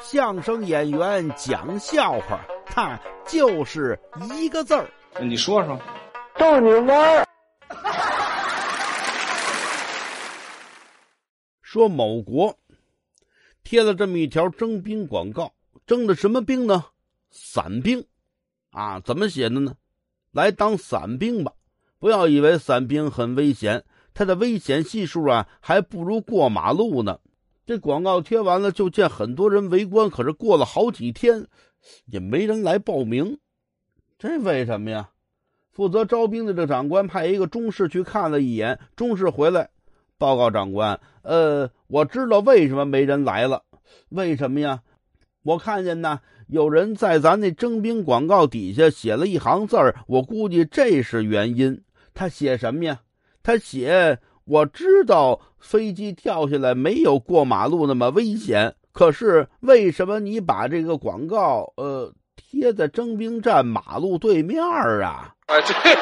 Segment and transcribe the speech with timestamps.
[0.00, 3.98] 相声演员讲笑话，他就是
[4.38, 4.88] 一个字儿。
[5.20, 5.78] 你说说，
[6.38, 7.26] 逗你玩儿。
[11.62, 12.56] 说某国
[13.62, 15.52] 贴了这么一条征兵广告，
[15.86, 16.84] 征的什么兵呢？
[17.30, 18.02] 散兵，
[18.70, 19.74] 啊，怎么写的呢？
[20.30, 21.52] 来当散兵吧！
[21.98, 27.18] 不要以为散兵很危险，它的危险系数啊，还不如过马路呢。
[27.68, 31.46] 这广告贴完了，就见很多人围观，可是过了好几天，
[32.06, 33.38] 也没人来报名。
[34.18, 35.10] 这为什么呀？
[35.70, 39.68] 负责招兵的这长官派一个中士去看了一眼，中士回来
[40.16, 43.62] 报告长官：“呃，我知道为什么没人来了。
[44.08, 44.82] 为什么呀？
[45.42, 51.82] 我看见呢，有人在咱那征兵广告底下写了一行字儿，我估计这是原因。
[52.14, 53.02] 他写什么呀？
[53.42, 65.34] 他写。”我知道飞机跳下来没有过马路那么危险，可是为什么你把这个广告呃贴在征兵站马路对面啊？
[65.46, 65.96] 啊，这里。